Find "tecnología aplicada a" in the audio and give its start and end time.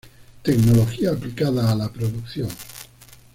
0.41-1.75